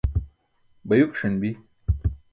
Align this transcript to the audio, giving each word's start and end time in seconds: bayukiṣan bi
bayukiṣan 0.87 1.35
bi 1.41 1.51